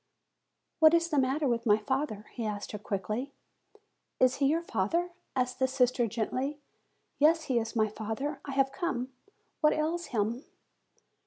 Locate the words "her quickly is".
2.71-4.37